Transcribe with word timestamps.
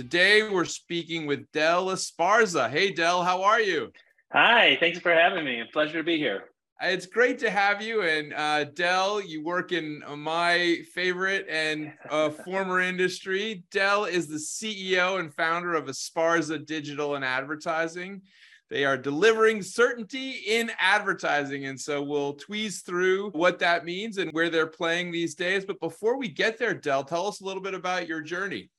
Today 0.00 0.48
we're 0.48 0.64
speaking 0.64 1.26
with 1.26 1.52
Del 1.52 1.88
Esparza. 1.88 2.70
Hey, 2.70 2.90
Del, 2.90 3.22
how 3.22 3.42
are 3.42 3.60
you? 3.60 3.92
Hi, 4.32 4.78
thanks 4.80 4.98
for 4.98 5.12
having 5.12 5.44
me. 5.44 5.60
A 5.60 5.66
pleasure 5.66 5.98
to 5.98 6.02
be 6.02 6.16
here. 6.16 6.44
It's 6.80 7.04
great 7.04 7.38
to 7.40 7.50
have 7.50 7.82
you. 7.82 8.00
And 8.00 8.32
uh, 8.32 8.64
Del, 8.64 9.20
you 9.20 9.44
work 9.44 9.72
in 9.72 10.02
my 10.16 10.78
favorite 10.94 11.44
and 11.50 11.92
uh, 12.08 12.30
former 12.46 12.80
industry. 12.80 13.62
Del 13.70 14.06
is 14.06 14.26
the 14.26 14.36
CEO 14.36 15.20
and 15.20 15.34
founder 15.34 15.74
of 15.74 15.84
Esparza 15.84 16.64
Digital 16.64 17.16
and 17.16 17.24
Advertising. 17.24 18.22
They 18.70 18.86
are 18.86 18.96
delivering 18.96 19.60
certainty 19.60 20.30
in 20.48 20.70
advertising. 20.80 21.66
And 21.66 21.78
so 21.78 22.02
we'll 22.02 22.38
tweeze 22.38 22.82
through 22.86 23.32
what 23.32 23.58
that 23.58 23.84
means 23.84 24.16
and 24.16 24.32
where 24.32 24.48
they're 24.48 24.66
playing 24.66 25.12
these 25.12 25.34
days. 25.34 25.66
But 25.66 25.78
before 25.78 26.16
we 26.16 26.28
get 26.28 26.56
there, 26.56 26.72
Del, 26.72 27.04
tell 27.04 27.26
us 27.26 27.42
a 27.42 27.44
little 27.44 27.62
bit 27.62 27.74
about 27.74 28.08
your 28.08 28.22
journey. 28.22 28.70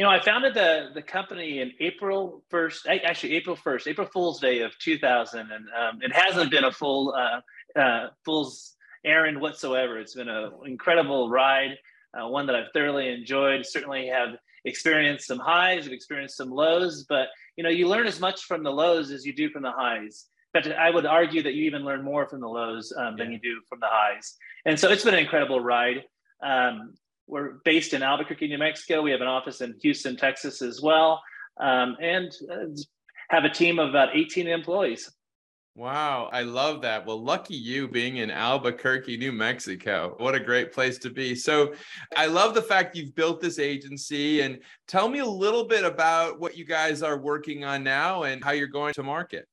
You 0.00 0.06
know, 0.06 0.12
I 0.12 0.20
founded 0.22 0.54
the 0.54 0.88
the 0.94 1.02
company 1.02 1.60
in 1.60 1.72
April 1.78 2.42
first, 2.48 2.86
actually 2.86 3.34
April 3.36 3.54
first, 3.54 3.86
April 3.86 4.06
Fool's 4.06 4.40
Day 4.40 4.62
of 4.62 4.72
2000, 4.78 5.40
and 5.40 5.50
um, 5.50 6.00
it 6.00 6.10
hasn't 6.10 6.50
been 6.50 6.64
a 6.64 6.72
full 6.72 7.14
uh, 7.14 7.78
uh, 7.78 8.06
fool's 8.24 8.76
errand 9.04 9.38
whatsoever. 9.38 9.98
It's 9.98 10.14
been 10.14 10.30
an 10.30 10.52
incredible 10.64 11.28
ride, 11.28 11.76
uh, 12.14 12.26
one 12.26 12.46
that 12.46 12.56
I've 12.56 12.72
thoroughly 12.72 13.12
enjoyed. 13.12 13.66
Certainly 13.66 14.06
have 14.06 14.38
experienced 14.64 15.26
some 15.26 15.38
highs, 15.38 15.84
have 15.84 15.92
experienced 15.92 16.38
some 16.38 16.48
lows, 16.48 17.04
but 17.06 17.28
you 17.58 17.62
know, 17.62 17.68
you 17.68 17.86
learn 17.86 18.06
as 18.06 18.20
much 18.20 18.44
from 18.44 18.62
the 18.62 18.72
lows 18.72 19.10
as 19.10 19.26
you 19.26 19.34
do 19.34 19.50
from 19.50 19.64
the 19.64 19.70
highs. 19.70 20.28
But 20.54 20.72
I 20.78 20.88
would 20.88 21.04
argue 21.04 21.42
that 21.42 21.52
you 21.52 21.64
even 21.64 21.84
learn 21.84 22.02
more 22.02 22.26
from 22.26 22.40
the 22.40 22.48
lows 22.48 22.90
um, 22.96 23.18
than 23.18 23.32
you 23.32 23.38
do 23.38 23.60
from 23.68 23.80
the 23.80 23.88
highs. 23.90 24.34
And 24.64 24.80
so 24.80 24.88
it's 24.88 25.04
been 25.04 25.12
an 25.12 25.20
incredible 25.20 25.60
ride. 25.60 26.04
Um, 26.42 26.94
we're 27.30 27.54
based 27.64 27.94
in 27.94 28.02
Albuquerque, 28.02 28.48
New 28.48 28.58
Mexico. 28.58 29.02
We 29.02 29.12
have 29.12 29.20
an 29.20 29.28
office 29.28 29.60
in 29.60 29.74
Houston, 29.82 30.16
Texas 30.16 30.60
as 30.60 30.82
well, 30.82 31.22
um, 31.58 31.96
and 32.00 32.32
uh, 32.50 32.66
have 33.30 33.44
a 33.44 33.48
team 33.48 33.78
of 33.78 33.90
about 33.90 34.16
18 34.16 34.48
employees. 34.48 35.10
Wow, 35.76 36.28
I 36.32 36.42
love 36.42 36.82
that. 36.82 37.06
Well, 37.06 37.22
lucky 37.22 37.54
you 37.54 37.86
being 37.86 38.16
in 38.16 38.30
Albuquerque, 38.30 39.16
New 39.16 39.30
Mexico. 39.30 40.16
What 40.18 40.34
a 40.34 40.40
great 40.40 40.72
place 40.72 40.98
to 40.98 41.10
be. 41.10 41.36
So, 41.36 41.72
I 42.16 42.26
love 42.26 42.54
the 42.54 42.62
fact 42.62 42.96
you've 42.96 43.14
built 43.14 43.40
this 43.40 43.60
agency 43.60 44.40
and 44.40 44.58
tell 44.88 45.08
me 45.08 45.20
a 45.20 45.24
little 45.24 45.64
bit 45.64 45.84
about 45.84 46.40
what 46.40 46.56
you 46.56 46.64
guys 46.64 47.02
are 47.02 47.16
working 47.16 47.64
on 47.64 47.84
now 47.84 48.24
and 48.24 48.42
how 48.42 48.50
you're 48.50 48.66
going 48.66 48.94
to 48.94 49.04
market. 49.04 49.46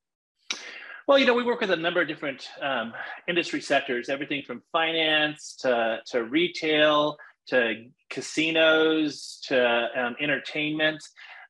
Well, 1.07 1.19
you 1.19 1.25
know, 1.25 1.35
we 1.35 1.43
work 1.43 1.61
with 1.61 1.71
a 1.71 1.75
number 1.75 2.01
of 2.01 2.07
different 2.09 2.49
um, 2.61 2.93
industry 3.29 3.61
sectors, 3.61 4.09
everything 4.09 4.43
from 4.45 4.61
finance 4.73 5.55
to, 5.61 5.99
to 6.07 6.23
retail 6.25 7.17
to 7.47 7.85
casinos 8.09 9.39
to 9.47 9.87
um, 9.95 10.15
entertainment. 10.19 11.03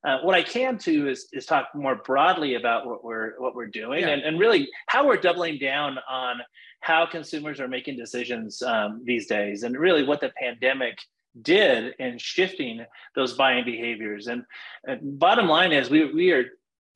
Uh, 0.04 0.20
what 0.22 0.36
I 0.36 0.44
can 0.44 0.78
do 0.78 1.08
is, 1.08 1.28
is 1.34 1.46
talk 1.46 1.70
more 1.74 1.96
broadly 1.96 2.56
about 2.56 2.86
what 2.86 3.04
we're 3.04 3.40
what 3.40 3.56
we're 3.56 3.68
doing 3.68 4.02
yeah. 4.02 4.10
and, 4.10 4.22
and 4.22 4.40
really 4.40 4.70
how 4.88 5.08
we're 5.08 5.18
doubling 5.18 5.58
down 5.58 5.98
on 6.10 6.38
how 6.82 7.06
consumers 7.06 7.60
are 7.60 7.68
making 7.68 7.98
decisions 7.98 8.62
um, 8.62 9.02
these 9.04 9.28
days 9.28 9.64
and 9.64 9.76
really 9.78 10.04
what 10.04 10.22
the 10.22 10.32
pandemic 10.42 10.98
did 11.42 11.94
in 12.00 12.18
shifting 12.18 12.86
those 13.16 13.34
buying 13.34 13.66
behaviors. 13.66 14.28
And, 14.28 14.44
and 14.86 15.20
bottom 15.20 15.48
line 15.48 15.72
is 15.72 15.90
we, 15.90 16.12
we 16.12 16.32
are 16.32 16.46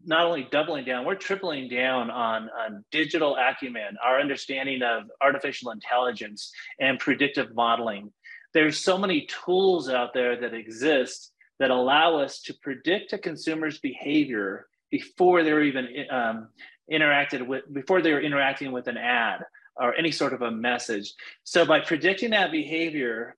not 0.06 0.25
only 0.25 0.47
doubling 0.51 0.85
down, 0.85 1.06
we're 1.06 1.16
tripling 1.16 1.69
down 1.69 2.09
on, 2.09 2.50
on 2.50 2.83
digital 2.91 3.35
acumen, 3.35 3.97
our 4.03 4.19
understanding 4.19 4.81
of 4.81 5.03
artificial 5.22 5.72
intelligence 5.72 6.51
and 6.79 6.97
predictive 6.97 7.53
modeling 7.53 8.12
there's 8.53 8.79
so 8.79 8.97
many 8.97 9.28
tools 9.28 9.89
out 9.89 10.13
there 10.13 10.39
that 10.39 10.53
exist 10.53 11.31
that 11.59 11.72
allow 11.72 12.17
us 12.17 12.41
to 12.41 12.53
predict 12.62 13.13
a 13.13 13.17
consumer's 13.17 13.79
behavior 13.79 14.67
before 14.89 15.44
they're 15.44 15.63
even 15.63 15.88
um, 16.09 16.50
interacted 16.91 17.45
with 17.45 17.72
before 17.73 18.01
they're 18.01 18.22
interacting 18.22 18.72
with 18.72 18.88
an 18.88 18.97
ad 18.97 19.41
or 19.78 19.95
any 19.95 20.12
sort 20.12 20.34
of 20.34 20.41
a 20.41 20.51
message. 20.51 21.13
So 21.44 21.66
by 21.66 21.79
predicting 21.79 22.31
that 22.31 22.51
behavior 22.51 23.38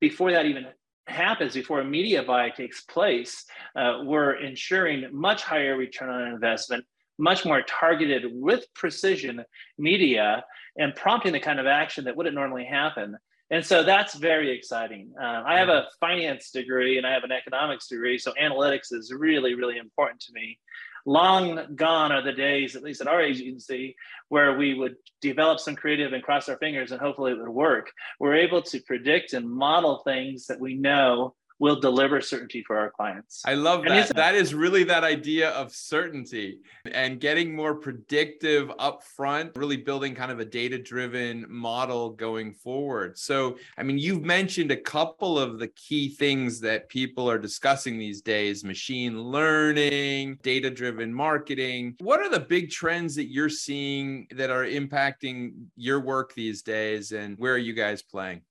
before 0.00 0.32
that 0.32 0.46
even 0.46 0.66
happens 1.06 1.54
before 1.54 1.80
a 1.80 1.84
media 1.84 2.22
buy 2.22 2.48
takes 2.50 2.82
place 2.84 3.44
uh, 3.76 4.00
we're 4.04 4.34
ensuring 4.34 5.06
much 5.12 5.42
higher 5.42 5.76
return 5.76 6.08
on 6.08 6.32
investment 6.32 6.84
much 7.18 7.44
more 7.44 7.62
targeted 7.62 8.24
with 8.32 8.64
precision 8.74 9.44
media 9.78 10.42
and 10.78 10.94
prompting 10.94 11.32
the 11.32 11.40
kind 11.40 11.60
of 11.60 11.66
action 11.66 12.04
that 12.04 12.16
wouldn't 12.16 12.34
normally 12.34 12.64
happen 12.64 13.16
and 13.50 13.64
so 13.64 13.82
that's 13.82 14.14
very 14.14 14.56
exciting. 14.56 15.12
Uh, 15.20 15.42
I 15.46 15.58
have 15.58 15.68
a 15.68 15.86
finance 16.00 16.50
degree 16.50 16.98
and 16.98 17.06
I 17.06 17.12
have 17.12 17.24
an 17.24 17.32
economics 17.32 17.88
degree, 17.88 18.18
so 18.18 18.32
analytics 18.40 18.92
is 18.92 19.12
really, 19.12 19.54
really 19.54 19.78
important 19.78 20.20
to 20.20 20.32
me. 20.32 20.58
Long 21.06 21.74
gone 21.76 22.12
are 22.12 22.22
the 22.22 22.32
days, 22.32 22.76
at 22.76 22.82
least 22.82 23.02
at 23.02 23.06
our 23.06 23.20
agency, 23.20 23.94
where 24.28 24.56
we 24.56 24.72
would 24.72 24.96
develop 25.20 25.60
some 25.60 25.76
creative 25.76 26.14
and 26.14 26.22
cross 26.22 26.48
our 26.48 26.56
fingers 26.56 26.92
and 26.92 27.00
hopefully 27.00 27.32
it 27.32 27.38
would 27.38 27.48
work. 27.48 27.92
We're 28.18 28.36
able 28.36 28.62
to 28.62 28.80
predict 28.80 29.34
and 29.34 29.48
model 29.48 29.98
things 29.98 30.46
that 30.46 30.60
we 30.60 30.74
know 30.74 31.34
will 31.64 31.80
deliver 31.80 32.20
certainty 32.20 32.62
for 32.62 32.76
our 32.76 32.90
clients. 32.90 33.40
I 33.46 33.54
love 33.54 33.84
that. 33.84 34.14
That 34.14 34.34
is 34.34 34.52
really 34.52 34.84
that 34.84 35.02
idea 35.02 35.48
of 35.52 35.72
certainty 35.72 36.58
and 36.92 37.18
getting 37.18 37.56
more 37.56 37.74
predictive 37.74 38.68
upfront, 38.78 39.56
really 39.56 39.78
building 39.78 40.14
kind 40.14 40.30
of 40.30 40.40
a 40.40 40.44
data 40.44 40.76
driven 40.76 41.46
model 41.48 42.10
going 42.10 42.52
forward. 42.52 43.16
So, 43.16 43.56
I 43.78 43.82
mean, 43.82 43.96
you've 43.96 44.20
mentioned 44.20 44.72
a 44.72 44.76
couple 44.76 45.38
of 45.38 45.58
the 45.58 45.68
key 45.68 46.10
things 46.10 46.60
that 46.60 46.90
people 46.90 47.30
are 47.30 47.38
discussing 47.38 47.98
these 47.98 48.20
days 48.20 48.62
machine 48.62 49.18
learning, 49.18 50.40
data 50.42 50.68
driven 50.68 51.14
marketing. 51.14 51.94
What 52.00 52.20
are 52.20 52.28
the 52.28 52.40
big 52.40 52.68
trends 52.68 53.14
that 53.14 53.32
you're 53.32 53.48
seeing 53.48 54.26
that 54.36 54.50
are 54.50 54.66
impacting 54.66 55.54
your 55.76 56.00
work 56.00 56.34
these 56.34 56.60
days, 56.60 57.12
and 57.12 57.38
where 57.38 57.54
are 57.54 57.64
you 57.68 57.72
guys 57.72 58.02
playing? 58.02 58.42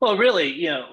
Well, 0.00 0.16
really, 0.16 0.50
you 0.50 0.70
know, 0.70 0.86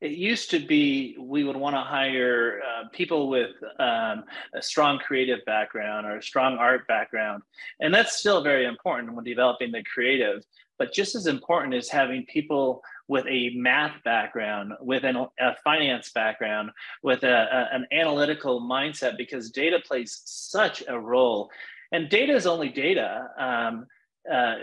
it 0.00 0.12
used 0.12 0.50
to 0.50 0.58
be 0.58 1.16
we 1.18 1.44
would 1.44 1.56
want 1.56 1.76
to 1.76 1.80
hire 1.80 2.60
uh, 2.62 2.88
people 2.90 3.28
with 3.28 3.50
um, 3.78 4.24
a 4.54 4.62
strong 4.62 4.98
creative 4.98 5.44
background 5.44 6.06
or 6.06 6.16
a 6.16 6.22
strong 6.22 6.56
art 6.56 6.86
background. 6.86 7.42
And 7.80 7.92
that's 7.92 8.16
still 8.16 8.42
very 8.42 8.64
important 8.64 9.14
when 9.14 9.24
developing 9.24 9.72
the 9.72 9.82
creative. 9.82 10.42
But 10.78 10.94
just 10.94 11.14
as 11.14 11.26
important 11.26 11.74
is 11.74 11.90
having 11.90 12.24
people 12.24 12.82
with 13.06 13.26
a 13.26 13.50
math 13.54 14.02
background, 14.02 14.72
with 14.80 15.04
an, 15.04 15.16
a 15.16 15.54
finance 15.62 16.10
background, 16.12 16.70
with 17.02 17.22
a, 17.22 17.28
a, 17.52 17.74
an 17.74 17.86
analytical 17.92 18.62
mindset, 18.62 19.18
because 19.18 19.50
data 19.50 19.78
plays 19.86 20.22
such 20.24 20.82
a 20.88 20.98
role. 20.98 21.50
And 21.92 22.08
data 22.08 22.32
is 22.32 22.46
only 22.46 22.70
data. 22.70 23.28
Um, 23.38 23.86
uh, 24.32 24.54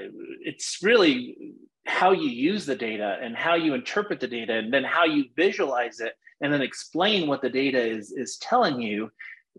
it's 0.42 0.80
really 0.82 1.54
how 1.88 2.12
you 2.12 2.30
use 2.30 2.66
the 2.66 2.76
data 2.76 3.18
and 3.22 3.36
how 3.36 3.56
you 3.56 3.74
interpret 3.74 4.20
the 4.20 4.28
data 4.28 4.54
and 4.54 4.74
then 4.74 4.84
how 4.84 5.06
you 5.06 5.26
visualize 5.36 6.00
it 6.00 6.14
and 6.42 6.52
then 6.54 6.62
explain 6.62 7.28
what 7.28 7.42
the 7.42 7.50
data 7.50 7.82
is 7.82 8.12
is 8.12 8.38
telling 8.38 8.82
you 8.82 9.10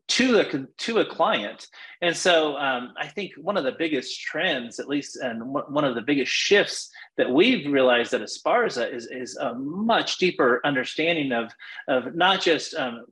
to 0.07 0.39
a 0.39 0.67
to 0.77 0.99
a 0.99 1.05
client 1.05 1.67
and 2.03 2.17
so 2.17 2.57
um, 2.59 2.93
i 2.99 3.07
think 3.07 3.33
one 3.37 3.57
of 3.57 3.65
the 3.65 3.75
biggest 3.79 4.21
trends 4.21 4.79
at 4.79 4.89
least 4.89 5.17
and 5.17 5.43
one 5.43 5.85
of 5.85 5.95
the 5.95 6.03
biggest 6.03 6.31
shifts 6.31 6.91
that 7.17 7.29
we've 7.29 7.71
realized 7.73 8.15
at 8.15 8.21
Esparza 8.21 8.93
is 8.93 9.07
is 9.07 9.37
a 9.37 9.55
much 9.55 10.19
deeper 10.19 10.61
understanding 10.65 11.33
of 11.33 11.51
of 11.89 12.15
not 12.15 12.41
just 12.41 12.75
um, 12.75 13.07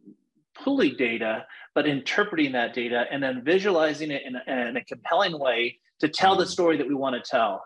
pulling 0.54 0.94
data 0.96 1.44
but 1.74 1.86
interpreting 1.86 2.52
that 2.52 2.74
data 2.74 3.06
and 3.10 3.22
then 3.22 3.42
visualizing 3.42 4.10
it 4.10 4.22
in 4.24 4.36
a, 4.36 4.68
in 4.68 4.76
a 4.76 4.84
compelling 4.84 5.38
way 5.38 5.78
to 6.00 6.08
tell 6.08 6.36
the 6.36 6.44
mm. 6.44 6.48
story 6.48 6.76
that 6.76 6.86
we 6.86 6.94
want 6.94 7.14
to 7.14 7.30
tell 7.30 7.64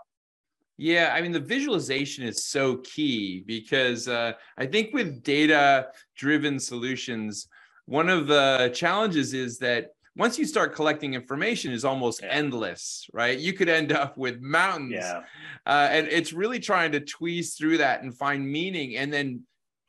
yeah, 0.80 1.12
I 1.14 1.20
mean, 1.20 1.32
the 1.32 1.40
visualization 1.40 2.24
is 2.24 2.44
so 2.44 2.78
key 2.78 3.44
because 3.46 4.08
uh, 4.08 4.32
I 4.56 4.66
think 4.66 4.94
with 4.94 5.22
data 5.22 5.88
driven 6.16 6.58
solutions, 6.58 7.48
one 7.86 8.08
of 8.08 8.26
the 8.26 8.70
challenges 8.74 9.34
is 9.34 9.58
that 9.58 9.90
once 10.16 10.38
you 10.38 10.44
start 10.44 10.74
collecting 10.74 11.14
information 11.14 11.72
is 11.72 11.84
almost 11.84 12.20
yeah. 12.20 12.28
endless 12.30 13.06
right 13.12 13.38
you 13.38 13.52
could 13.52 13.68
end 13.68 13.92
up 13.92 14.18
with 14.18 14.40
mountains 14.40 14.92
yeah. 14.92 15.20
uh, 15.66 15.88
and 15.90 16.08
it's 16.08 16.32
really 16.32 16.58
trying 16.58 16.90
to 16.90 17.00
tweeze 17.00 17.56
through 17.56 17.78
that 17.78 18.02
and 18.02 18.14
find 18.18 18.46
meaning 18.46 18.96
and 18.96 19.12
then 19.12 19.40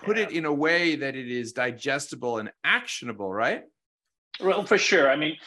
put 0.01 0.17
yeah. 0.17 0.23
it 0.23 0.31
in 0.31 0.45
a 0.45 0.53
way 0.53 0.95
that 0.95 1.15
it 1.15 1.29
is 1.29 1.53
digestible 1.53 2.39
and 2.39 2.51
actionable, 2.63 3.31
right? 3.31 3.63
Well, 4.43 4.65
for 4.65 4.77
sure. 4.77 5.09
I 5.09 5.15
mean, 5.15 5.37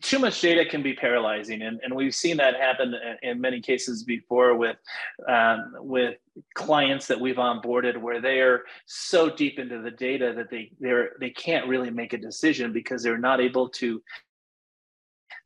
too 0.00 0.18
much 0.18 0.40
data 0.40 0.64
can 0.68 0.82
be 0.82 0.94
paralyzing, 0.94 1.62
and, 1.62 1.80
and 1.82 1.94
we've 1.94 2.14
seen 2.14 2.36
that 2.36 2.56
happen 2.56 2.94
in 3.22 3.40
many 3.40 3.60
cases 3.60 4.04
before 4.04 4.56
with 4.56 4.76
um, 5.28 5.72
with 5.78 6.16
clients 6.54 7.06
that 7.06 7.20
we've 7.20 7.36
onboarded, 7.36 7.96
where 7.96 8.20
they 8.20 8.40
are 8.40 8.62
so 8.86 9.30
deep 9.30 9.58
into 9.58 9.80
the 9.80 9.90
data 9.90 10.32
that 10.36 10.50
they 10.50 10.70
they're 10.80 11.12
they 11.20 11.30
can't 11.30 11.66
really 11.66 11.90
make 11.90 12.12
a 12.12 12.18
decision 12.18 12.72
because 12.72 13.02
they're 13.02 13.18
not 13.18 13.40
able 13.40 13.68
to 13.70 14.02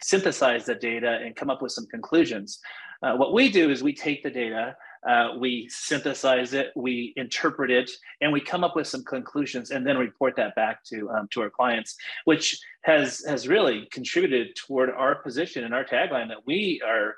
synthesize 0.02 0.64
the 0.64 0.74
data 0.74 1.20
and 1.24 1.36
come 1.36 1.50
up 1.50 1.62
with 1.62 1.72
some 1.72 1.86
conclusions. 1.86 2.58
Uh, 3.02 3.16
what 3.16 3.32
we 3.32 3.50
do 3.50 3.70
is 3.70 3.82
we 3.82 3.94
take 3.94 4.22
the 4.22 4.30
data 4.30 4.76
uh, 5.08 5.30
we 5.38 5.66
synthesize 5.70 6.52
it, 6.52 6.72
we 6.76 7.12
interpret 7.16 7.70
it, 7.70 7.90
and 8.20 8.32
we 8.32 8.40
come 8.40 8.62
up 8.64 8.76
with 8.76 8.86
some 8.86 9.02
conclusions, 9.04 9.70
and 9.70 9.86
then 9.86 9.96
report 9.96 10.36
that 10.36 10.54
back 10.54 10.84
to 10.84 11.08
um, 11.10 11.28
to 11.30 11.40
our 11.42 11.50
clients, 11.50 11.96
which 12.24 12.60
has 12.82 13.24
has 13.26 13.48
really 13.48 13.86
contributed 13.90 14.54
toward 14.56 14.90
our 14.90 15.14
position 15.16 15.64
and 15.64 15.74
our 15.74 15.84
tagline 15.84 16.28
that 16.28 16.46
we 16.46 16.80
are 16.86 17.16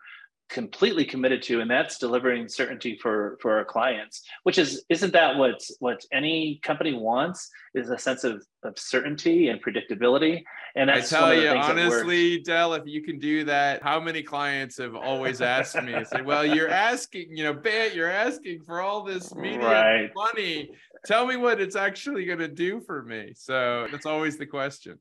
completely 0.49 1.05
committed 1.05 1.43
to 1.43 1.61
and 1.61 1.71
that's 1.71 1.99
delivering 1.99 2.47
certainty 2.47 2.99
for 3.01 3.39
for 3.41 3.57
our 3.57 3.65
clients 3.65 4.23
which 4.43 4.59
is 4.59 4.85
isn't 4.91 5.13
that 5.13 5.37
what 5.37 5.63
what 5.79 6.05
any 6.13 6.61
company 6.63 6.93
wants 6.93 7.49
is 7.75 7.89
a 7.89 7.99
sense 7.99 8.23
of, 8.23 8.45
of 8.65 8.79
certainty 8.79 9.49
and 9.49 9.63
predictability. 9.65 10.43
And 10.77 10.91
i 10.91 11.01
tell 11.01 11.35
you 11.35 11.49
honestly 11.49 12.41
Del 12.41 12.75
if 12.75 12.87
you 12.87 13.03
can 13.03 13.19
do 13.19 13.45
that 13.45 13.83
how 13.83 13.99
many 13.99 14.23
clients 14.23 14.77
have 14.77 14.95
always 14.95 15.41
asked 15.41 15.81
me 15.83 15.95
say 16.05 16.21
well 16.23 16.45
you're 16.45 16.71
asking 16.71 17.35
you 17.35 17.45
know 17.45 17.55
bet 17.55 17.95
you're 17.95 18.11
asking 18.11 18.63
for 18.67 18.81
all 18.81 19.03
this 19.03 19.35
media 19.35 19.61
right. 19.61 20.11
money. 20.15 20.71
Tell 21.07 21.27
me 21.27 21.37
what 21.37 21.61
it's 21.61 21.75
actually 21.75 22.27
going 22.27 22.39
to 22.39 22.47
do 22.47 22.81
for 22.81 23.03
me. 23.03 23.33
So 23.35 23.89
that's 23.91 24.07
always 24.07 24.39
the 24.39 24.47
question 24.47 24.99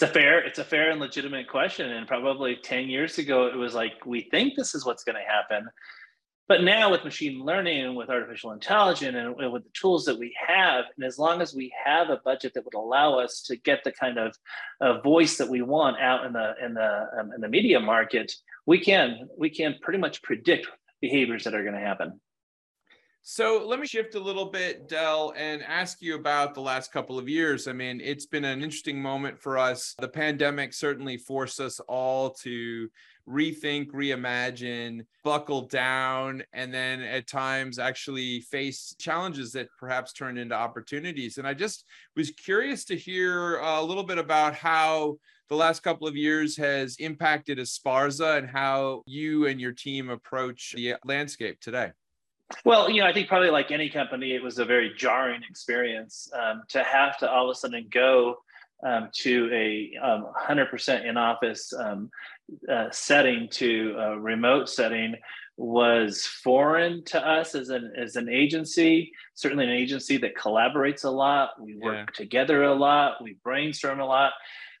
it's 0.00 0.08
a 0.08 0.12
fair 0.14 0.38
it's 0.38 0.60
a 0.60 0.64
fair 0.64 0.92
and 0.92 1.00
legitimate 1.00 1.48
question 1.48 1.90
and 1.90 2.06
probably 2.06 2.54
10 2.54 2.88
years 2.88 3.18
ago 3.18 3.48
it 3.48 3.56
was 3.56 3.74
like 3.74 3.94
we 4.06 4.20
think 4.30 4.54
this 4.54 4.72
is 4.72 4.86
what's 4.86 5.02
going 5.02 5.16
to 5.16 5.28
happen. 5.28 5.68
But 6.46 6.62
now 6.62 6.88
with 6.88 7.02
machine 7.02 7.44
learning 7.44 7.84
and 7.84 7.96
with 7.96 8.08
artificial 8.08 8.52
intelligence 8.52 9.16
and 9.16 9.52
with 9.52 9.64
the 9.64 9.70
tools 9.74 10.04
that 10.04 10.16
we 10.16 10.32
have 10.46 10.84
and 10.96 11.04
as 11.04 11.18
long 11.18 11.42
as 11.42 11.52
we 11.52 11.72
have 11.84 12.10
a 12.10 12.20
budget 12.24 12.54
that 12.54 12.64
would 12.64 12.74
allow 12.74 13.18
us 13.18 13.42
to 13.46 13.56
get 13.56 13.82
the 13.82 13.90
kind 13.90 14.18
of 14.18 14.36
uh, 14.80 15.00
voice 15.00 15.36
that 15.36 15.48
we 15.48 15.62
want 15.62 15.98
out 16.00 16.24
in 16.24 16.32
the 16.32 16.54
in 16.64 16.74
the 16.74 17.06
um, 17.18 17.32
in 17.32 17.40
the 17.40 17.48
media 17.48 17.80
market 17.80 18.32
we 18.66 18.78
can 18.78 19.28
we 19.36 19.50
can 19.50 19.74
pretty 19.82 19.98
much 19.98 20.22
predict 20.22 20.68
behaviors 21.00 21.42
that 21.42 21.56
are 21.56 21.64
going 21.64 21.74
to 21.74 21.80
happen 21.80 22.20
so 23.30 23.62
let 23.66 23.78
me 23.78 23.86
shift 23.86 24.14
a 24.14 24.18
little 24.18 24.46
bit, 24.46 24.88
Del, 24.88 25.34
and 25.36 25.62
ask 25.62 26.00
you 26.00 26.14
about 26.14 26.54
the 26.54 26.62
last 26.62 26.90
couple 26.90 27.18
of 27.18 27.28
years. 27.28 27.68
I 27.68 27.74
mean, 27.74 28.00
it's 28.02 28.24
been 28.24 28.46
an 28.46 28.62
interesting 28.62 29.02
moment 29.02 29.38
for 29.38 29.58
us. 29.58 29.94
The 29.98 30.08
pandemic 30.08 30.72
certainly 30.72 31.18
forced 31.18 31.60
us 31.60 31.78
all 31.80 32.30
to 32.36 32.88
rethink, 33.28 33.90
reimagine, 33.90 35.04
buckle 35.24 35.66
down, 35.66 36.42
and 36.54 36.72
then 36.72 37.02
at 37.02 37.26
times 37.26 37.78
actually 37.78 38.40
face 38.40 38.96
challenges 38.98 39.52
that 39.52 39.68
perhaps 39.78 40.14
turned 40.14 40.38
into 40.38 40.54
opportunities. 40.54 41.36
And 41.36 41.46
I 41.46 41.52
just 41.52 41.84
was 42.16 42.30
curious 42.30 42.86
to 42.86 42.96
hear 42.96 43.58
a 43.58 43.82
little 43.82 44.04
bit 44.04 44.16
about 44.16 44.54
how 44.54 45.18
the 45.50 45.54
last 45.54 45.82
couple 45.82 46.08
of 46.08 46.16
years 46.16 46.56
has 46.56 46.96
impacted 46.96 47.58
Esparza 47.58 48.38
and 48.38 48.48
how 48.48 49.02
you 49.04 49.46
and 49.46 49.60
your 49.60 49.72
team 49.72 50.08
approach 50.08 50.72
the 50.74 50.94
landscape 51.04 51.60
today. 51.60 51.90
Well, 52.64 52.90
you 52.90 53.02
know, 53.02 53.06
I 53.06 53.12
think 53.12 53.28
probably 53.28 53.50
like 53.50 53.70
any 53.70 53.90
company, 53.90 54.34
it 54.34 54.42
was 54.42 54.58
a 54.58 54.64
very 54.64 54.94
jarring 54.96 55.42
experience 55.48 56.30
um, 56.32 56.62
to 56.68 56.82
have 56.82 57.18
to 57.18 57.30
all 57.30 57.50
of 57.50 57.54
a 57.54 57.58
sudden 57.58 57.86
go 57.90 58.38
um, 58.86 59.10
to 59.12 59.50
a 59.52 59.98
um, 60.02 60.26
100% 60.48 61.04
in 61.04 61.16
office 61.16 61.72
um, 61.78 62.10
uh, 62.70 62.86
setting 62.90 63.48
to 63.50 63.96
a 63.98 64.18
remote 64.18 64.68
setting 64.68 65.16
was 65.58 66.24
foreign 66.24 67.04
to 67.04 67.28
us 67.28 67.56
as 67.56 67.68
an 67.68 67.92
as 67.96 68.14
an 68.14 68.28
agency. 68.28 69.12
Certainly, 69.34 69.64
an 69.64 69.72
agency 69.72 70.16
that 70.18 70.36
collaborates 70.36 71.04
a 71.04 71.10
lot. 71.10 71.60
We 71.60 71.76
work 71.76 72.10
yeah. 72.12 72.16
together 72.16 72.62
a 72.62 72.74
lot. 72.74 73.22
We 73.22 73.36
brainstorm 73.42 73.98
a 73.98 74.06
lot. 74.06 74.32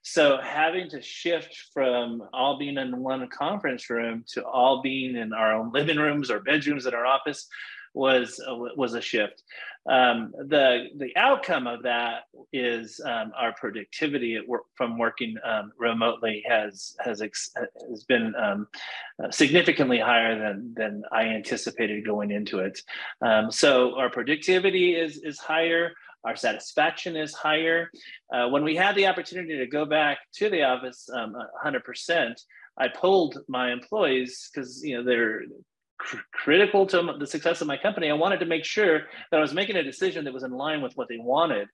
So 0.02 0.38
having 0.38 0.88
to 0.90 1.02
shift 1.02 1.56
from 1.72 2.22
all 2.32 2.58
being 2.58 2.78
in 2.78 2.98
one 2.98 3.28
conference 3.28 3.90
room 3.90 4.24
to 4.34 4.44
all 4.44 4.82
being 4.82 5.16
in 5.16 5.32
our 5.32 5.52
own 5.54 5.72
living 5.72 5.98
rooms 5.98 6.30
or 6.30 6.40
bedrooms 6.40 6.86
in 6.86 6.94
our 6.94 7.06
office 7.06 7.46
was 7.94 8.40
uh, 8.48 8.54
was 8.76 8.94
a 8.94 9.00
shift. 9.00 9.42
Um, 9.88 10.32
the 10.36 10.88
the 10.96 11.16
outcome 11.16 11.66
of 11.66 11.82
that 11.82 12.24
is 12.52 13.00
um, 13.04 13.32
our 13.36 13.54
productivity 13.54 14.38
work, 14.46 14.64
from 14.74 14.98
working 14.98 15.36
um, 15.44 15.72
remotely 15.78 16.44
has 16.46 16.94
has 17.00 17.22
ex, 17.22 17.50
has 17.88 18.04
been 18.04 18.34
um, 18.36 18.68
uh, 19.22 19.30
significantly 19.30 19.98
higher 19.98 20.38
than 20.38 20.74
than 20.74 21.02
I 21.10 21.22
anticipated 21.24 22.04
going 22.04 22.30
into 22.30 22.58
it. 22.58 22.80
Um, 23.22 23.50
so 23.50 23.98
our 23.98 24.10
productivity 24.10 24.94
is 24.94 25.18
is 25.18 25.38
higher 25.38 25.92
our 26.28 26.36
satisfaction 26.36 27.16
is 27.16 27.32
higher. 27.32 27.90
Uh, 28.32 28.48
when 28.48 28.62
we 28.62 28.76
had 28.76 28.94
the 28.94 29.06
opportunity 29.06 29.56
to 29.56 29.66
go 29.66 29.86
back 29.86 30.18
to 30.34 30.50
the 30.50 30.62
office 30.62 31.08
um, 31.10 31.34
100%, 31.64 32.34
I 32.76 32.88
pulled 32.88 33.38
my 33.48 33.72
employees 33.72 34.50
because 34.52 34.84
you 34.84 34.96
know 34.96 35.02
they're 35.02 35.44
cr- 35.96 36.18
critical 36.32 36.86
to 36.86 37.14
the 37.18 37.26
success 37.26 37.62
of 37.62 37.66
my 37.66 37.78
company. 37.78 38.10
I 38.10 38.12
wanted 38.12 38.40
to 38.40 38.46
make 38.46 38.66
sure 38.66 39.00
that 39.30 39.38
I 39.38 39.40
was 39.40 39.54
making 39.54 39.76
a 39.76 39.82
decision 39.82 40.24
that 40.24 40.34
was 40.34 40.42
in 40.42 40.52
line 40.52 40.82
with 40.82 40.94
what 40.96 41.08
they 41.08 41.16
wanted. 41.16 41.66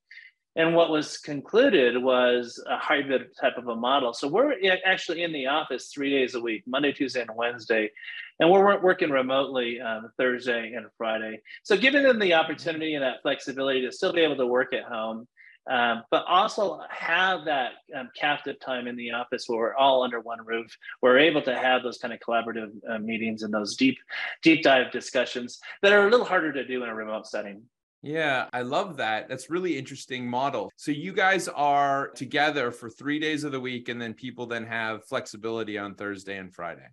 And 0.56 0.74
what 0.74 0.90
was 0.90 1.18
concluded 1.18 2.00
was 2.00 2.62
a 2.70 2.76
hybrid 2.76 3.34
type 3.40 3.58
of 3.58 3.66
a 3.66 3.74
model. 3.74 4.14
So 4.14 4.28
we're 4.28 4.54
actually 4.84 5.24
in 5.24 5.32
the 5.32 5.48
office 5.48 5.88
three 5.88 6.10
days 6.10 6.34
a 6.34 6.40
week, 6.40 6.62
Monday, 6.66 6.92
Tuesday, 6.92 7.22
and 7.22 7.30
Wednesday. 7.34 7.90
And 8.38 8.50
we're 8.50 8.80
working 8.80 9.10
remotely 9.10 9.80
um, 9.80 10.10
Thursday 10.16 10.74
and 10.74 10.86
Friday. 10.96 11.40
So 11.64 11.76
giving 11.76 12.04
them 12.04 12.20
the 12.20 12.34
opportunity 12.34 12.94
and 12.94 13.02
that 13.02 13.22
flexibility 13.22 13.82
to 13.82 13.90
still 13.90 14.12
be 14.12 14.20
able 14.20 14.36
to 14.36 14.46
work 14.46 14.72
at 14.72 14.84
home, 14.84 15.26
um, 15.68 16.04
but 16.12 16.24
also 16.28 16.80
have 16.88 17.44
that 17.46 17.72
um, 17.96 18.10
captive 18.16 18.60
time 18.60 18.86
in 18.86 18.94
the 18.94 19.10
office 19.10 19.48
where 19.48 19.58
we're 19.58 19.74
all 19.74 20.04
under 20.04 20.20
one 20.20 20.44
roof. 20.44 20.76
We're 21.02 21.18
able 21.18 21.42
to 21.42 21.56
have 21.56 21.82
those 21.82 21.98
kind 21.98 22.14
of 22.14 22.20
collaborative 22.20 22.70
uh, 22.88 22.98
meetings 22.98 23.42
and 23.42 23.52
those 23.52 23.76
deep, 23.76 23.98
deep 24.42 24.62
dive 24.62 24.92
discussions 24.92 25.58
that 25.82 25.92
are 25.92 26.06
a 26.06 26.10
little 26.10 26.26
harder 26.26 26.52
to 26.52 26.64
do 26.64 26.84
in 26.84 26.88
a 26.88 26.94
remote 26.94 27.26
setting. 27.26 27.62
Yeah, 28.04 28.48
I 28.52 28.60
love 28.60 28.98
that. 28.98 29.28
That's 29.28 29.48
really 29.48 29.78
interesting 29.78 30.28
model. 30.28 30.70
So 30.76 30.90
you 30.90 31.12
guys 31.12 31.48
are 31.48 32.08
together 32.10 32.70
for 32.70 32.90
3 32.90 33.18
days 33.18 33.44
of 33.44 33.52
the 33.52 33.60
week 33.60 33.88
and 33.88 34.00
then 34.00 34.12
people 34.12 34.46
then 34.46 34.66
have 34.66 35.06
flexibility 35.06 35.78
on 35.78 35.94
Thursday 35.94 36.36
and 36.36 36.52
Friday. 36.52 36.86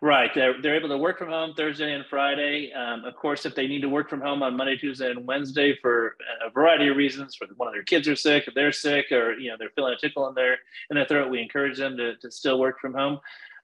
Right. 0.00 0.30
They're, 0.34 0.60
they're 0.62 0.76
able 0.76 0.88
to 0.90 0.98
work 0.98 1.18
from 1.18 1.30
home 1.30 1.54
Thursday 1.56 1.92
and 1.92 2.04
Friday. 2.06 2.72
Um, 2.72 3.04
of 3.04 3.16
course, 3.16 3.44
if 3.44 3.56
they 3.56 3.66
need 3.66 3.80
to 3.80 3.88
work 3.88 4.08
from 4.08 4.20
home 4.20 4.42
on 4.44 4.56
Monday, 4.56 4.76
Tuesday, 4.76 5.10
and 5.10 5.26
Wednesday 5.26 5.76
for 5.82 6.16
a 6.46 6.50
variety 6.50 6.88
of 6.88 6.96
reasons, 6.96 7.34
for 7.34 7.48
one 7.56 7.66
of 7.66 7.74
their 7.74 7.82
kids 7.82 8.06
are 8.06 8.14
sick, 8.14 8.44
if 8.46 8.54
they're 8.54 8.70
sick, 8.70 9.10
or 9.10 9.32
you 9.32 9.50
know 9.50 9.56
they're 9.58 9.70
feeling 9.74 9.94
a 9.94 9.98
tickle 9.98 10.28
in 10.28 10.34
their 10.34 10.58
in 10.90 10.94
their 10.94 11.06
throat, 11.06 11.30
we 11.30 11.40
encourage 11.40 11.78
them 11.78 11.96
to, 11.96 12.16
to 12.18 12.30
still 12.30 12.60
work 12.60 12.78
from 12.78 12.94
home. 12.94 13.18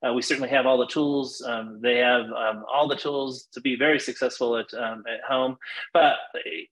Uh, 0.07 0.13
we 0.13 0.23
certainly 0.23 0.49
have 0.49 0.67
all 0.67 0.79
the 0.79 0.87
tools. 0.87 1.43
Um, 1.47 1.79
they 1.81 1.99
have 1.99 2.27
um, 2.27 2.65
all 2.73 2.89
the 2.89 2.97
tools 2.97 3.45
to 3.53 3.61
be 3.61 3.77
very 3.77 4.01
successful 4.01 4.57
at 4.57 4.73
um, 4.75 5.05
at 5.13 5.23
home. 5.29 5.57
But 5.93 6.15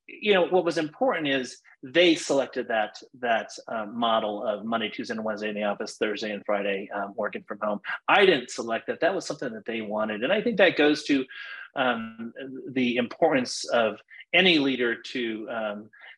you 0.07 0.35
know 0.35 0.47
what 0.47 0.65
was 0.65 0.79
important 0.79 1.29
is 1.29 1.59
they 1.83 2.15
selected 2.15 2.69
that 2.69 2.97
that 3.21 3.51
um, 3.69 3.99
model 3.99 4.47
of 4.47 4.65
Monday, 4.65 4.89
Tuesday, 4.89 5.15
and 5.15 5.25
Wednesday 5.25 5.49
in 5.49 5.55
the 5.55 5.65
office, 5.65 5.97
Thursday 5.97 6.33
and 6.33 6.45
Friday 6.45 6.89
um, 6.95 7.15
working 7.17 7.45
from 7.47 7.59
home. 7.63 7.81
I 8.09 8.27
didn't 8.27 8.51
select 8.51 8.87
that. 8.89 9.01
That 9.01 9.15
was 9.15 9.27
something 9.27 9.53
that 9.53 9.67
they 9.67 9.81
wanted, 9.81 10.25
and 10.25 10.33
I 10.33 10.43
think 10.43 10.57
that 10.59 10.77
goes 10.77 11.05
to 11.05 11.25
um, 11.77 12.33
the 12.69 12.97
importance 12.97 13.65
of 13.67 13.99
any 14.33 14.59
leader 14.59 14.97
to 14.97 15.49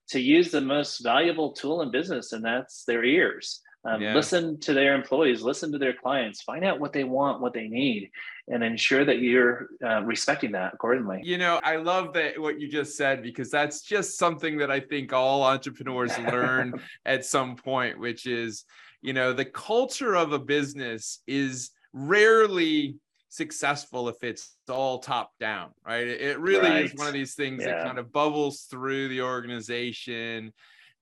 to 0.09 0.21
use 0.21 0.50
the 0.50 0.61
most 0.61 0.99
valuable 1.02 1.52
tool 1.52 1.83
in 1.83 1.90
business, 1.90 2.33
and 2.33 2.45
that's 2.45 2.85
their 2.85 3.04
ears. 3.04 3.61
Um, 3.85 4.01
yeah. 4.01 4.15
Listen 4.15 4.59
to 4.61 4.75
their 4.75 4.95
employees, 4.95 5.43
listen 5.43 5.73
to 5.73 5.79
their 5.79 5.93
clients, 5.93 6.43
find 6.43 6.65
out 6.65 6.79
what 6.79 6.93
they 6.93 7.03
want, 7.03 7.41
what 7.41 7.53
they 7.53 7.67
need, 7.67 8.11
and 8.49 8.62
ensure 8.62 9.05
that 9.05 9.19
you're 9.19 9.69
uh, 9.85 10.03
respecting 10.03 10.53
that 10.53 10.75
accordingly. 10.75 11.21
You 11.25 11.39
know, 11.39 11.61
I 11.65 11.77
love 11.77 12.12
that 12.15 12.41
what 12.41 12.61
you 12.61 12.69
just 12.69 12.97
said 12.97 13.23
because 13.23 13.51
that's 13.51 13.83
just 13.83 14.19
something 14.19 14.57
that 14.59 14.71
I 14.71 14.79
think 14.79 15.12
all 15.12 15.43
entrepreneurs 15.43 16.17
learn 16.33 16.75
at 17.05 17.25
some 17.25 17.57
point, 17.57 17.99
which 17.99 18.27
is, 18.27 18.65
you 19.01 19.12
know, 19.12 19.33
the 19.33 19.45
culture 19.45 20.15
of 20.15 20.33
a 20.33 20.39
business 20.39 21.21
is 21.27 21.71
rarely 21.93 22.97
successful 23.31 24.09
if 24.09 24.23
it's 24.23 24.57
all 24.69 25.01
top 25.01 25.33
down, 25.41 25.71
right? 25.85 26.07
It 26.07 26.39
really 26.39 26.69
right. 26.69 26.85
is 26.85 26.95
one 26.95 27.09
of 27.09 27.15
these 27.15 27.35
things 27.35 27.62
yeah. 27.62 27.79
that 27.79 27.87
kind 27.87 27.99
of 27.99 28.12
bubbles 28.12 28.67
through 28.71 29.09
the 29.09 29.23
organization 29.23 30.53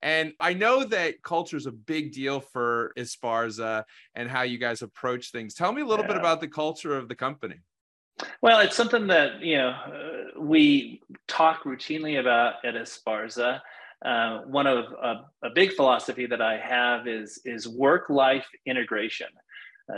and 0.03 0.33
I 0.41 0.55
know 0.55 0.85
that 0.85 1.23
culture 1.23 1.57
is 1.57 1.67
a 1.67 1.73
big 1.73 2.13
deal 2.13 2.41
for 2.41 2.93
Esparza 2.97 3.85
and 4.15 4.31
how 4.31 4.43
you 4.43 4.59
guys 4.59 4.83
approach 4.83 5.31
things. 5.31 5.55
Tell 5.55 5.73
me 5.73 5.83
a 5.83 5.87
little 5.87 6.05
yeah. 6.05 6.13
bit 6.13 6.17
about 6.17 6.41
the 6.41 6.49
culture 6.49 6.97
of 6.97 7.09
the 7.09 7.15
company. 7.15 7.57
Well, 8.43 8.61
it's 8.61 8.77
something 8.77 9.07
that 9.09 9.41
you 9.41 9.57
know 9.57 9.69
uh, 9.69 10.41
we 10.41 11.03
talk 11.29 11.65
routinely 11.65 12.21
about 12.21 12.65
at 12.65 12.75
Esparza. 12.75 13.61
uh, 14.05 14.41
one 14.43 14.67
of 14.67 14.87
a, 15.03 15.27
a, 15.43 15.51
big 15.55 15.73
philosophy 15.73 16.27
that 16.27 16.41
I 16.41 16.59
have 16.59 17.07
is 17.07 17.41
is 17.45 17.69
work 17.69 18.09
life 18.09 18.47
integration, 18.67 19.29
uh, 19.37 19.41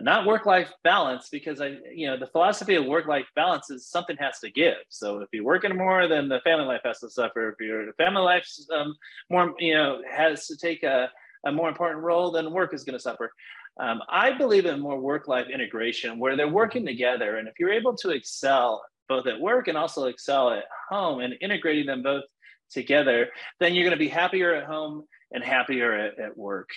not 0.01 0.27
work 0.27 0.47
life 0.47 0.73
balance, 0.85 1.29
because 1.31 1.61
I 1.61 1.77
you 1.95 2.07
know 2.07 2.17
the 2.17 2.27
philosophy 2.29 2.75
of 2.77 2.87
work 2.87 3.07
life 3.07 3.27
balance 3.35 3.71
is 3.71 3.87
something 3.87 4.17
has 4.19 4.39
to 4.41 4.51
give. 4.51 4.77
So 4.89 5.21
if 5.21 5.29
you're 5.33 5.45
working 5.45 5.77
more, 5.77 6.09
then 6.09 6.29
the 6.29 6.41
family 6.41 6.67
life 6.67 6.83
has 6.85 7.01
to 7.01 7.11
suffer. 7.11 7.51
If 7.51 7.61
your 7.61 7.93
family 7.95 8.23
life 8.23 8.47
um, 8.75 8.95
more 9.31 9.55
you 9.59 9.75
know 9.75 10.01
has 10.11 10.47
to 10.47 10.57
take 10.57 10.83
a, 10.83 11.11
a 11.47 11.53
more 11.53 11.69
important 11.69 12.03
role, 12.03 12.31
then 12.31 12.53
work 12.53 12.75
is 12.75 12.85
going 12.85 12.97
to 12.97 13.03
suffer. 13.03 13.33
Um, 13.81 14.03
I 14.09 14.37
believe 14.37 14.67
in 14.67 14.81
more 14.81 15.01
work 15.01 15.29
life 15.29 15.49
integration 15.49 16.19
where 16.19 16.37
they're 16.37 16.49
working 16.49 16.85
together, 16.87 17.37
and 17.37 17.49
if 17.49 17.55
you're 17.59 17.73
able 17.73 17.97
to 17.97 18.11
excel 18.11 18.83
both 19.09 19.27
at 19.27 19.41
work 19.41 19.69
and 19.69 19.77
also 19.77 20.07
excel 20.07 20.51
at 20.51 20.65
home 20.89 21.21
and 21.21 21.35
integrating 21.41 21.87
them 21.87 22.03
both 22.03 22.25
together, 22.71 23.29
then 23.61 23.75
you're 23.75 23.85
going 23.85 23.99
to 23.99 24.05
be 24.05 24.09
happier 24.09 24.55
at 24.55 24.65
home 24.65 25.05
and 25.33 25.43
happier 25.43 25.93
at, 25.93 26.19
at 26.19 26.37
work. 26.37 26.69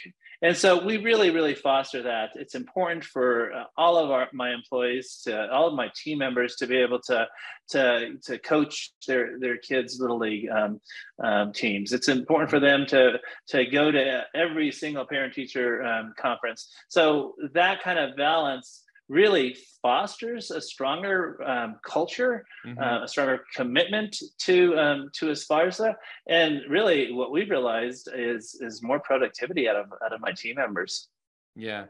And 0.42 0.56
so 0.56 0.84
we 0.84 0.98
really, 0.98 1.30
really 1.30 1.56
foster 1.56 2.04
that. 2.04 2.32
It's 2.36 2.56
important 2.56 3.04
for 3.04 3.54
uh, 3.54 3.64
all 3.78 3.98
of 3.98 4.12
our 4.12 4.28
my 4.34 4.54
employees 4.54 5.22
to 5.26 5.50
all 5.52 5.68
of 5.68 5.74
my 5.74 5.90
team 5.96 6.18
members 6.18 6.56
to 6.58 6.68
be 6.68 6.78
able 6.78 7.00
to 7.08 7.28
to 7.70 8.14
to 8.24 8.38
coach 8.40 8.92
their 9.08 9.40
their 9.40 9.58
kids 9.58 10.00
little 10.00 10.20
league 10.20 10.50
um, 10.50 10.82
um, 11.24 11.54
teams. 11.54 11.94
It's 11.94 12.10
important 12.10 12.50
for 12.50 12.60
them 12.60 12.86
to 12.88 13.20
to 13.50 13.66
go 13.66 13.92
to 13.92 14.24
every 14.34 14.72
single 14.72 15.06
parent 15.06 15.34
teacher 15.34 15.84
um, 15.84 16.14
conference. 16.18 16.70
So 16.90 17.36
that 17.54 17.82
kind 17.82 18.00
of 18.00 18.16
balance 18.16 18.85
really 19.08 19.56
fosters 19.82 20.52
a 20.52 20.60
stronger 20.60 21.42
um, 21.48 21.76
culture, 21.86 22.46
mm-hmm. 22.66 22.80
uh, 22.80 23.04
a 23.04 23.08
stronger 23.08 23.42
commitment 23.54 24.18
to 24.40 24.78
um, 24.78 25.10
to 25.14 25.28
Esparza, 25.28 25.94
and 26.28 26.62
really 26.70 27.12
what 27.12 27.32
we've 27.32 27.50
realized 27.50 28.10
is 28.16 28.58
is 28.62 28.82
more 28.82 29.00
productivity 29.00 29.70
out 29.70 29.76
of 29.76 29.86
out 30.04 30.14
of 30.14 30.22
my 30.22 30.32
team 30.32 30.56
members. 30.56 31.10
Yeah. 31.56 31.86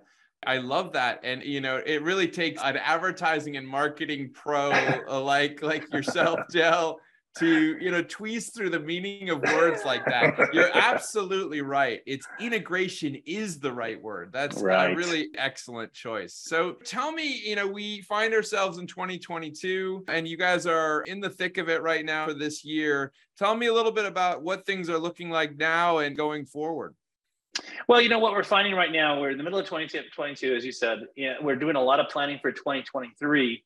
I 0.47 0.57
love 0.57 0.93
that. 0.93 1.21
And 1.23 1.43
you 1.43 1.59
know, 1.59 1.81
it 1.83 2.03
really 2.03 2.27
takes 2.27 2.61
an 2.61 2.77
advertising 2.77 3.57
and 3.57 3.67
marketing 3.67 4.31
pro 4.33 4.71
like 5.09 5.61
like 5.61 5.91
yourself, 5.91 6.39
Del, 6.51 6.99
to 7.37 7.77
you 7.79 7.91
know 7.91 8.01
tweeze 8.03 8.53
through 8.53 8.69
the 8.69 8.79
meaning 8.79 9.29
of 9.29 9.41
words 9.41 9.83
like 9.83 10.05
that. 10.05 10.37
You're 10.53 10.75
absolutely 10.75 11.61
right. 11.61 12.01
It's 12.05 12.25
integration 12.39 13.17
is 13.25 13.59
the 13.59 13.71
right 13.71 14.01
word. 14.01 14.31
That's 14.31 14.57
right. 14.61 14.91
a 14.91 14.95
really 14.95 15.29
excellent 15.37 15.93
choice. 15.93 16.33
So 16.33 16.73
tell 16.85 17.11
me 17.11 17.41
you 17.45 17.55
know 17.55 17.67
we 17.67 18.01
find 18.01 18.33
ourselves 18.33 18.77
in 18.77 18.87
2022 18.87 20.05
and 20.07 20.27
you 20.27 20.37
guys 20.37 20.65
are 20.65 21.01
in 21.03 21.19
the 21.19 21.29
thick 21.29 21.57
of 21.57 21.69
it 21.69 21.81
right 21.81 22.05
now 22.05 22.27
for 22.27 22.33
this 22.33 22.63
year. 22.63 23.11
Tell 23.37 23.55
me 23.55 23.67
a 23.67 23.73
little 23.73 23.91
bit 23.91 24.05
about 24.05 24.41
what 24.41 24.65
things 24.65 24.89
are 24.89 24.97
looking 24.97 25.29
like 25.29 25.57
now 25.57 25.97
and 25.99 26.15
going 26.15 26.45
forward. 26.45 26.95
Well, 27.87 28.01
you 28.01 28.09
know 28.09 28.19
what 28.19 28.33
we're 28.33 28.43
finding 28.43 28.73
right 28.73 28.91
now, 28.91 29.19
we're 29.19 29.31
in 29.31 29.37
the 29.37 29.43
middle 29.43 29.59
of 29.59 29.65
2022, 29.65 30.55
as 30.55 30.65
you 30.65 30.71
said. 30.71 30.99
Yeah, 31.15 31.35
we're 31.41 31.55
doing 31.55 31.75
a 31.75 31.81
lot 31.81 31.99
of 31.99 32.09
planning 32.09 32.39
for 32.41 32.51
2023 32.51 33.63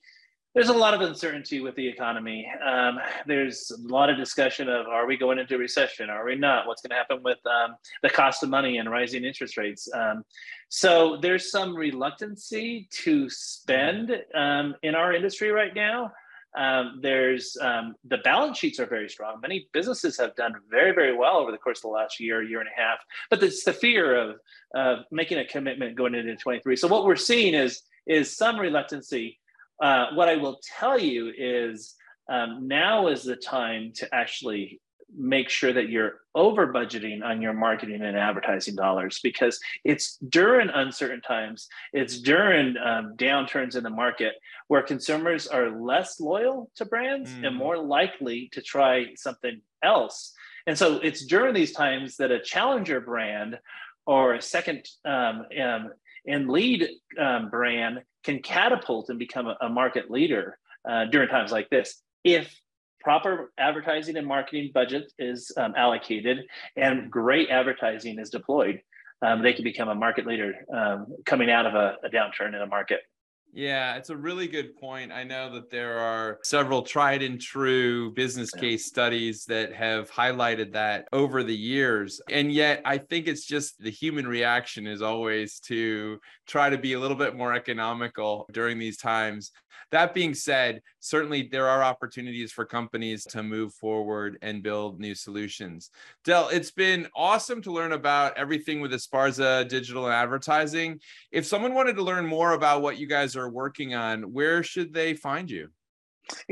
there's 0.55 0.69
a 0.69 0.73
lot 0.73 0.93
of 0.93 1.01
uncertainty 1.01 1.61
with 1.61 1.75
the 1.75 1.87
economy. 1.87 2.47
Um, 2.65 2.99
there's 3.27 3.71
a 3.71 3.87
lot 3.87 4.09
of 4.09 4.17
discussion 4.17 4.67
of 4.67 4.87
are 4.87 5.05
we 5.05 5.15
going 5.15 5.37
into 5.37 5.57
recession? 5.57 6.09
Are 6.09 6.25
we 6.25 6.35
not? 6.35 6.65
What's 6.65 6.81
going 6.81 6.89
to 6.89 6.95
happen 6.95 7.21
with 7.23 7.37
um, 7.45 7.75
the 8.01 8.09
cost 8.09 8.41
of 8.41 8.49
money 8.49 8.77
and 8.77 8.89
rising 8.89 9.23
interest 9.23 9.57
rates? 9.57 9.87
Um, 9.93 10.23
so 10.67 11.17
there's 11.21 11.51
some 11.51 11.75
reluctancy 11.75 12.87
to 13.03 13.29
spend 13.29 14.11
um, 14.33 14.75
in 14.81 14.95
our 14.95 15.13
industry 15.13 15.51
right 15.51 15.73
now. 15.75 16.11
Um, 16.57 16.99
there's 17.03 17.55
um, 17.61 17.93
the 18.05 18.17
balance 18.17 18.57
sheets 18.57 18.79
are 18.79 18.87
very 18.87 19.07
strong. 19.07 19.39
Many 19.39 19.69
businesses 19.71 20.17
have 20.17 20.35
done 20.35 20.53
very, 20.71 20.93
very 20.93 21.15
well 21.15 21.37
over 21.37 21.51
the 21.51 21.59
course 21.59 21.77
of 21.77 21.83
the 21.83 21.89
last 21.89 22.19
year, 22.19 22.41
year 22.41 22.59
and 22.59 22.69
a 22.75 22.81
half. 22.81 22.97
But 23.29 23.43
it's 23.43 23.63
the 23.63 23.73
fear 23.73 24.15
of 24.15 24.37
of 24.73 25.05
making 25.11 25.37
a 25.37 25.45
commitment 25.45 25.95
going 25.95 26.15
into 26.15 26.35
23. 26.35 26.75
So 26.75 26.87
what 26.87 27.05
we're 27.05 27.17
seeing 27.17 27.53
is 27.53 27.83
is 28.07 28.35
some 28.35 28.59
reluctancy 28.59 29.37
uh, 29.81 30.07
what 30.13 30.29
I 30.29 30.35
will 30.35 30.59
tell 30.79 30.99
you 30.99 31.31
is 31.37 31.95
um, 32.29 32.67
now 32.67 33.07
is 33.07 33.23
the 33.23 33.35
time 33.35 33.91
to 33.95 34.13
actually 34.13 34.79
make 35.17 35.49
sure 35.49 35.73
that 35.73 35.89
you're 35.89 36.21
over 36.35 36.71
budgeting 36.71 37.23
on 37.23 37.41
your 37.41 37.53
marketing 37.53 38.01
and 38.01 38.15
advertising 38.15 38.75
dollars 38.75 39.19
because 39.23 39.59
it's 39.83 40.17
during 40.29 40.69
uncertain 40.69 41.21
times, 41.21 41.67
it's 41.93 42.19
during 42.21 42.77
um, 42.77 43.15
downturns 43.17 43.75
in 43.75 43.83
the 43.83 43.89
market 43.89 44.33
where 44.67 44.83
consumers 44.83 45.47
are 45.47 45.81
less 45.81 46.19
loyal 46.19 46.69
to 46.75 46.85
brands 46.85 47.31
mm. 47.31 47.47
and 47.47 47.55
more 47.55 47.77
likely 47.77 48.49
to 48.53 48.61
try 48.61 49.07
something 49.15 49.61
else. 49.83 50.33
And 50.67 50.77
so 50.77 50.97
it's 50.97 51.25
during 51.25 51.53
these 51.55 51.71
times 51.71 52.17
that 52.17 52.31
a 52.31 52.39
challenger 52.39 53.01
brand 53.01 53.57
or 54.05 54.35
a 54.35 54.41
second 54.41 54.87
um, 55.05 55.45
um, 55.61 55.89
and 56.27 56.49
lead 56.49 56.87
um, 57.19 57.49
brand 57.49 58.01
can 58.23 58.39
catapult 58.41 59.09
and 59.09 59.19
become 59.19 59.47
a, 59.47 59.57
a 59.61 59.69
market 59.69 60.11
leader 60.11 60.57
uh, 60.89 61.05
during 61.05 61.29
times 61.29 61.51
like 61.51 61.69
this. 61.69 62.01
If 62.23 62.53
proper 63.01 63.51
advertising 63.57 64.17
and 64.17 64.27
marketing 64.27 64.71
budget 64.73 65.11
is 65.17 65.51
um, 65.57 65.73
allocated 65.77 66.39
and 66.75 67.09
great 67.09 67.49
advertising 67.49 68.19
is 68.19 68.29
deployed 68.29 68.81
um, 69.21 69.41
they 69.41 69.53
can 69.53 69.63
become 69.63 69.89
a 69.89 69.95
market 69.95 70.25
leader 70.25 70.53
um, 70.73 71.07
coming 71.25 71.49
out 71.49 71.65
of 71.65 71.75
a, 71.75 71.95
a 72.03 72.09
downturn 72.09 72.49
in 72.49 72.61
a 72.61 72.67
market 72.67 73.01
yeah, 73.51 73.95
it's 73.95 74.09
a 74.09 74.15
really 74.15 74.47
good 74.47 74.75
point. 74.75 75.11
I 75.11 75.23
know 75.23 75.51
that 75.53 75.69
there 75.69 75.97
are 75.97 76.39
several 76.43 76.83
tried 76.83 77.23
and 77.23 77.41
true 77.41 78.11
business 78.13 78.51
case 78.51 78.85
studies 78.85 79.45
that 79.45 79.73
have 79.73 80.11
highlighted 80.11 80.71
that 80.73 81.07
over 81.11 81.43
the 81.43 81.55
years. 81.55 82.21
And 82.29 82.51
yet, 82.51 82.81
I 82.85 82.99
think 82.99 83.27
it's 83.27 83.45
just 83.45 83.79
the 83.79 83.89
human 83.89 84.27
reaction 84.27 84.85
is 84.85 85.01
always 85.01 85.59
to 85.61 86.19
try 86.47 86.69
to 86.69 86.77
be 86.77 86.93
a 86.93 86.99
little 86.99 87.17
bit 87.17 87.35
more 87.35 87.53
economical 87.53 88.47
during 88.51 88.77
these 88.77 88.97
times. 88.97 89.51
That 89.91 90.13
being 90.13 90.33
said, 90.33 90.81
certainly 90.99 91.49
there 91.51 91.67
are 91.67 91.83
opportunities 91.83 92.51
for 92.51 92.65
companies 92.65 93.23
to 93.25 93.43
move 93.43 93.73
forward 93.73 94.37
and 94.41 94.63
build 94.63 94.99
new 94.99 95.15
solutions. 95.15 95.89
Del, 96.23 96.49
it's 96.49 96.71
been 96.71 97.07
awesome 97.15 97.61
to 97.63 97.71
learn 97.71 97.91
about 97.91 98.37
everything 98.37 98.81
with 98.81 98.91
Esparza 98.91 99.67
digital 99.67 100.05
and 100.05 100.13
advertising. 100.13 100.99
If 101.31 101.45
someone 101.45 101.73
wanted 101.73 101.95
to 101.95 102.03
learn 102.03 102.25
more 102.25 102.53
about 102.53 102.81
what 102.81 102.97
you 102.97 103.07
guys 103.07 103.35
are 103.35 103.49
working 103.49 103.95
on, 103.95 104.33
where 104.33 104.63
should 104.63 104.93
they 104.93 105.13
find 105.13 105.49
you? 105.49 105.69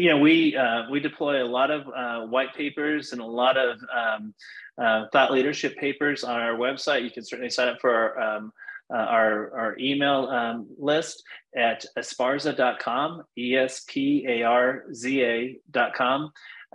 know 0.09 0.17
we 0.17 0.55
uh, 0.55 0.89
we 0.89 0.99
deploy 0.99 1.43
a 1.43 1.45
lot 1.45 1.71
of 1.71 1.87
uh, 1.95 2.25
white 2.27 2.53
papers 2.55 3.11
and 3.11 3.21
a 3.21 3.25
lot 3.25 3.57
of 3.57 3.79
um, 3.95 4.33
uh, 4.77 5.05
thought 5.11 5.31
leadership 5.31 5.75
papers 5.77 6.23
on 6.23 6.39
our 6.39 6.55
website 6.55 7.03
you 7.03 7.11
can 7.11 7.23
certainly 7.23 7.49
sign 7.49 7.67
up 7.67 7.79
for 7.79 7.93
our 7.93 8.19
um, 8.19 8.51
uh, 8.93 8.97
our, 8.97 9.53
our 9.57 9.77
email 9.79 10.27
um, 10.27 10.67
list 10.77 11.23
at 11.55 11.85
esparza.com, 11.97 13.23
E-S-P-A-R-Z-A.com. 13.37 14.31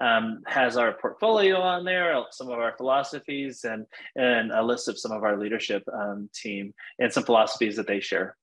Um, 0.00 0.40
has 0.46 0.78
our 0.78 0.94
portfolio 0.94 1.58
on 1.58 1.84
there, 1.84 2.18
some 2.30 2.48
of 2.48 2.58
our 2.58 2.74
philosophies, 2.78 3.64
and 3.64 3.84
and 4.16 4.50
a 4.50 4.62
list 4.62 4.88
of 4.88 4.98
some 4.98 5.12
of 5.12 5.22
our 5.22 5.36
leadership 5.36 5.82
um, 5.92 6.30
team 6.34 6.72
and 6.98 7.12
some 7.12 7.24
philosophies 7.24 7.76
that 7.76 7.86
they 7.86 8.00
share. 8.00 8.34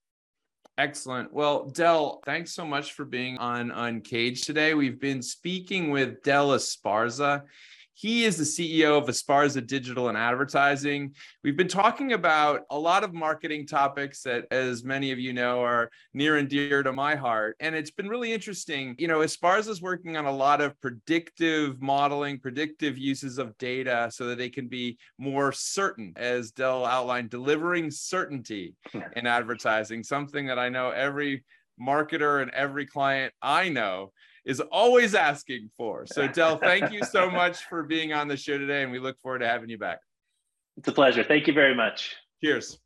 Excellent. 0.77 1.33
Well, 1.33 1.65
Del, 1.65 2.21
thanks 2.23 2.53
so 2.53 2.65
much 2.65 2.93
for 2.93 3.03
being 3.03 3.37
on 3.39 3.69
Uncaged 3.69 4.45
today. 4.45 4.75
We've 4.75 4.99
been 4.99 5.21
speaking 5.21 5.89
with 5.89 6.23
Del 6.23 6.51
Esparza. 6.51 7.41
He 7.99 8.23
is 8.23 8.37
the 8.37 8.45
CEO 8.45 8.97
of 8.97 9.09
Esparza 9.09 9.67
Digital 9.67 10.07
and 10.07 10.17
Advertising. 10.17 11.13
We've 11.43 11.57
been 11.57 11.67
talking 11.67 12.13
about 12.13 12.61
a 12.71 12.79
lot 12.79 13.03
of 13.03 13.13
marketing 13.13 13.67
topics 13.67 14.23
that, 14.23 14.45
as 14.51 14.85
many 14.85 15.11
of 15.11 15.19
you 15.19 15.33
know, 15.33 15.61
are 15.61 15.89
near 16.13 16.37
and 16.37 16.47
dear 16.47 16.81
to 16.81 16.93
my 16.93 17.17
heart. 17.17 17.57
And 17.59 17.75
it's 17.75 17.91
been 17.91 18.07
really 18.07 18.31
interesting. 18.31 18.95
You 18.97 19.09
know, 19.09 19.19
Esparza 19.19 19.67
is 19.67 19.81
working 19.81 20.15
on 20.15 20.27
a 20.27 20.31
lot 20.31 20.61
of 20.61 20.79
predictive 20.79 21.81
modeling, 21.81 22.39
predictive 22.39 22.97
uses 22.97 23.37
of 23.37 23.57
data 23.57 24.09
so 24.13 24.27
that 24.27 24.37
they 24.37 24.49
can 24.49 24.69
be 24.69 24.97
more 25.17 25.51
certain, 25.51 26.13
as 26.15 26.51
Del 26.51 26.85
outlined, 26.85 27.31
delivering 27.31 27.91
certainty 27.91 28.75
in 29.17 29.27
advertising, 29.27 30.05
something 30.05 30.45
that 30.45 30.57
I 30.57 30.69
know 30.69 30.91
every 30.91 31.43
marketer 31.77 32.41
and 32.41 32.51
every 32.51 32.85
client 32.85 33.33
I 33.41 33.67
know 33.67 34.13
is 34.49 34.59
always 34.59 35.13
asking 35.13 35.69
for. 35.77 36.07
So, 36.07 36.27
Del, 36.39 36.57
thank 36.57 36.91
you 36.91 37.03
so 37.03 37.29
much 37.29 37.65
for 37.65 37.83
being 37.83 38.13
on 38.13 38.27
the 38.27 38.35
show 38.35 38.57
today, 38.57 38.81
and 38.81 38.91
we 38.91 38.97
look 38.97 39.15
forward 39.21 39.39
to 39.39 39.47
having 39.47 39.69
you 39.69 39.77
back. 39.77 39.99
It's 40.75 40.87
a 40.87 40.91
pleasure. 40.91 41.23
Thank 41.23 41.45
you 41.45 41.53
very 41.53 41.75
much. 41.75 42.15
Cheers. 42.43 42.79